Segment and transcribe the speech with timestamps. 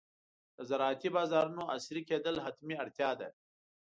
[0.55, 3.27] د زراعتي بازارونو عصري کېدل حتمي اړتیا ده.